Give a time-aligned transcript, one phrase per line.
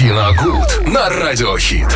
[0.00, 1.86] Киногуд на радиохит.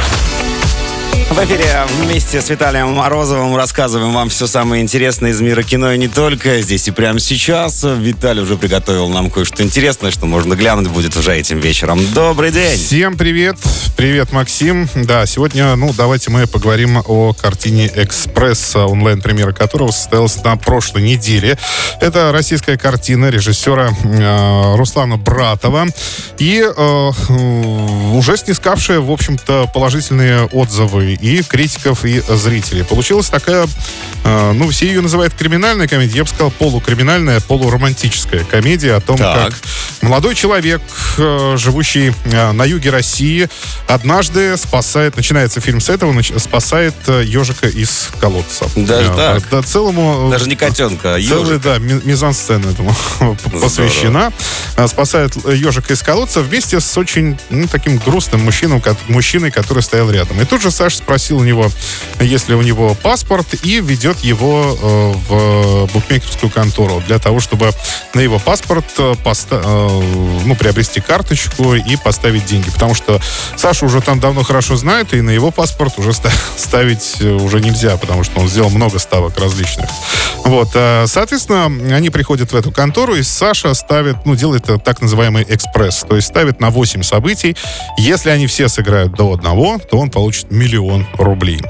[1.14, 5.98] В эфире вместе с Виталием Морозовым рассказываем вам все самое интересное из мира кино и
[5.98, 6.60] не только.
[6.60, 7.84] Здесь и прямо сейчас.
[7.84, 12.00] Виталий уже приготовил нам кое-что интересное, что можно глянуть будет уже этим вечером.
[12.14, 12.76] Добрый день!
[12.76, 13.56] Всем привет!
[13.96, 14.88] Привет, Максим.
[14.94, 21.56] Да, сегодня, ну, давайте мы поговорим о картине «Экспресс», онлайн-премьера которого состоялась на прошлой неделе.
[22.00, 25.86] Это российская картина режиссера э, Руслана Братова
[26.38, 27.10] и э,
[28.14, 32.84] уже снискавшая, в общем-то, положительные отзывы и критиков, и зрителей.
[32.84, 33.66] Получилась такая,
[34.24, 39.16] э, ну, все ее называют криминальная комедия, я бы сказал, полукриминальная, полуромантическая комедия о том,
[39.16, 39.50] Так.
[39.50, 39.54] как
[40.04, 40.80] молодой человек,
[41.18, 43.48] э, живущий э, на юге России,
[43.88, 48.66] однажды спасает, начинается фильм с этого, спасает э, ежика из колодца.
[48.76, 49.42] Даже Э, так?
[49.50, 50.30] Да, целому...
[50.30, 52.94] Даже не котенка, а Целая, да, ми- мизансцена этому
[53.60, 54.32] посвящена.
[54.76, 59.82] А, Спасает ежика из колодца вместе с очень ну, таким грустным мужчиной, ко- мужчиной, который
[59.82, 60.40] стоял рядом.
[60.40, 61.70] И тут же Саша спросил у него,
[62.20, 64.76] есть ли у него паспорт, и ведет его
[65.28, 67.70] в букмекерскую контору для того, чтобы
[68.14, 68.84] на его паспорт
[69.24, 69.62] поста-
[70.00, 72.70] ну, приобрести карточку и поставить деньги.
[72.70, 73.20] Потому что
[73.56, 77.60] Саша уже там давно хорошо знает, и на его паспорт уже ста- ставить э, уже
[77.60, 79.88] нельзя, потому что он сделал много ставок различных.
[80.44, 85.00] Вот, э, соответственно, они приходят в эту контору, и Саша ставит, ну, делает э, так
[85.00, 87.56] называемый экспресс, то есть ставит на 8 событий.
[87.98, 91.60] Если они все сыграют до одного, то он получит миллион рублей.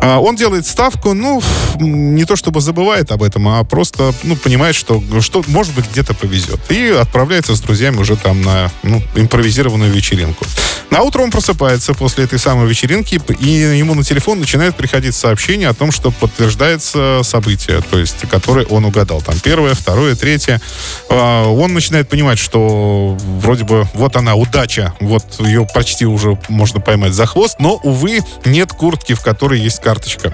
[0.00, 1.42] А, Он делает ставку, ну,
[1.78, 6.14] не то чтобы забывает об этом, а просто, ну, понимает, что, что может быть, где-то
[6.14, 6.60] повезет.
[6.70, 10.44] И отправляется с друзьями уже там на, ну, импровизированную вечеринку.
[10.90, 15.68] На утро он просыпается после этой самой вечеринки, и ему на телефон начинает приходить сообщение
[15.68, 19.20] о том, что подтверждается событие, то есть, которое он угадал.
[19.20, 20.60] Там первое, второе, третье.
[21.08, 26.80] А, Он начинает понимать, что вроде бы вот она, удача, вот ее почти уже можно
[26.80, 30.32] поймать за хвост, но, увы, нет куртки, в которой есть карточка.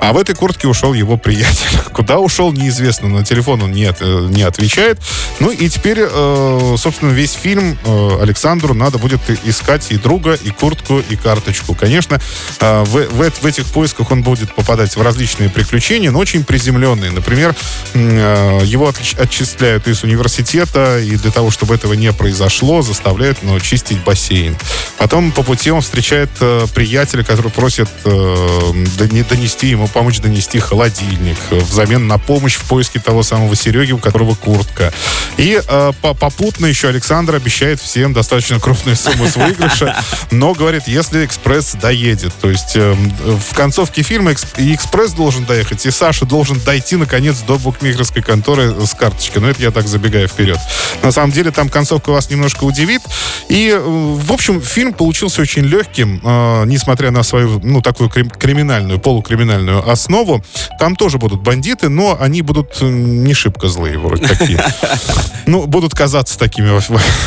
[0.00, 1.78] А в этой куртке ушел его приятель.
[1.92, 3.08] Куда ушел, неизвестно.
[3.08, 4.98] На телефон он не, от- э, не отвечает.
[5.40, 10.50] Ну и теперь, э, собственно, весь фильм э, Александру надо будет искать и друга, и
[10.50, 11.74] куртку, и карточку.
[11.74, 12.18] Конечно,
[12.60, 17.10] э, в, в в этих поисках он будет попадать в различные приключения, но очень приземленные.
[17.10, 17.54] Например,
[17.94, 23.60] э, его отлич- отчисляют из университета, и для того, чтобы этого не произошло, заставляют ну,
[23.60, 24.56] чистить бассейн.
[24.98, 31.36] Потом по пути он встречает э, приятеля, который просит э, донести ему, помочь донести холодильник
[31.50, 34.92] э, взамен на помощь в поиске того самого Сереги, у которого куртка.
[35.36, 39.96] И э, по- попутно еще Александр обещает всем достаточно крупную сумму с выигрыша,
[40.30, 42.32] но говорит, если экспресс доедет.
[42.40, 47.38] То есть э, в концовке фильма и экспресс должен доехать, и Саша должен дойти, наконец,
[47.40, 49.42] до букмекерской конторы с карточкой.
[49.42, 50.58] Но это я так забегаю вперед.
[51.02, 53.02] На самом деле, там концовка вас немножко удивит.
[53.48, 58.30] И, э, в общем, фильм получился очень легким, э, несмотря на свою, ну, такую крим-
[58.30, 60.44] криминальную, полукриминальную основу.
[60.78, 64.62] Там тоже будут бандиты, но они будут не шибко злые, вроде такие.
[65.46, 66.80] Ну, будут казаться такими во,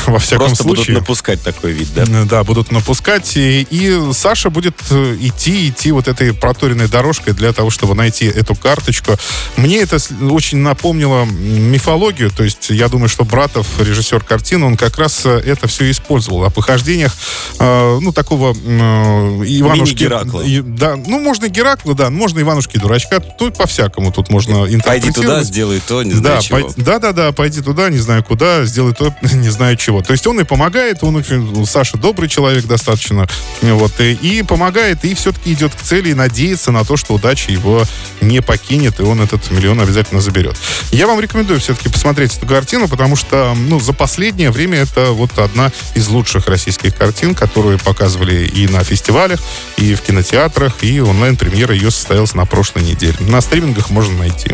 [0.06, 1.00] во- всяком Просто будут случае.
[1.00, 2.06] напускать такой вид, да?
[2.26, 3.36] Да, будут напускать.
[3.36, 8.26] И, и Саша будет э, идти, идти вот этой проторенной дорожкой для того, чтобы найти
[8.26, 9.18] эту карточку.
[9.58, 9.98] Мне это
[10.30, 12.30] очень напомнило мифологию.
[12.32, 16.46] То есть я думаю, что Братов, режиссер картины, он как раз э, это все использовал.
[16.46, 17.14] О похождениях,
[17.60, 19.96] э, ну, такого э, Иванушки...
[20.04, 20.42] Мини-Геракла.
[20.42, 23.20] и- Да, ну, можно Геракла, да, можно Иванушки Дурачка.
[23.20, 26.60] Тут по-всякому тут можно Пойди туда, сделай то, не знаю Да, чего.
[26.60, 30.02] пой- да, да, да, пойди туда, не знаю куда, сделай то, не знаю чего.
[30.02, 33.28] То есть он и помогает, он очень, Саша добрый человек достаточно,
[33.62, 37.52] вот, и, и помогает, и все-таки идет к цели и надеется на то, что удача
[37.52, 37.84] его
[38.22, 40.56] не покинет, и он этот миллион обязательно заберет.
[40.92, 45.38] Я вам рекомендую все-таки посмотреть эту картину, потому что, ну, за последнее время это вот
[45.40, 49.40] одна из лучших российских картин, которые показывали и на фестивалях,
[49.78, 53.16] и в кинотеатрах, и онлайн-премьера ее состоялась на прошлой неделе.
[53.20, 54.52] На стримингах можно найти.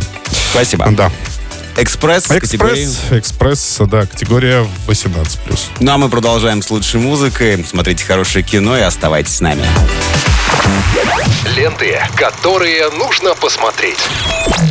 [0.51, 0.87] Спасибо.
[0.91, 1.11] Да.
[1.77, 2.29] Экспресс.
[2.29, 5.59] Экспресс, экспресс, да, категория 18+.
[5.79, 7.63] Ну а мы продолжаем с лучшей музыкой.
[7.65, 9.63] Смотрите хорошее кино и оставайтесь с нами.
[11.55, 13.99] Ленты, которые нужно посмотреть.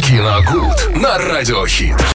[0.07, 1.99] Киногуд на радиохит.